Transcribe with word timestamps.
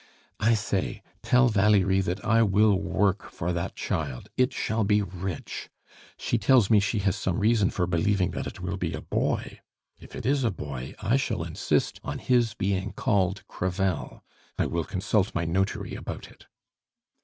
I 0.39 0.55
say 0.55 1.03
tell 1.21 1.49
Valerie 1.49 2.01
that 2.01 2.25
I 2.25 2.41
will 2.41 2.73
work 2.75 3.29
for 3.29 3.53
that 3.53 3.75
child 3.75 4.29
it 4.35 4.51
shall 4.51 4.83
be 4.83 5.03
rich. 5.03 5.69
She 6.17 6.39
tells 6.39 6.71
me 6.71 6.79
she 6.79 6.97
has 7.05 7.15
some 7.15 7.37
reason 7.37 7.69
for 7.69 7.85
believing 7.85 8.31
that 8.31 8.47
it 8.47 8.59
will 8.61 8.77
be 8.77 8.93
a 8.95 9.01
boy! 9.01 9.59
If 9.99 10.15
it 10.15 10.25
is 10.25 10.43
a 10.43 10.49
boy, 10.49 10.95
I 11.03 11.17
shall 11.17 11.43
insist 11.43 11.99
on 12.03 12.17
his 12.17 12.55
being 12.55 12.93
called 12.93 13.43
Crevel. 13.47 14.23
I 14.57 14.65
will 14.65 14.85
consult 14.85 15.35
my 15.35 15.45
notary 15.45 15.93
about 15.93 16.31
it." 16.31 16.47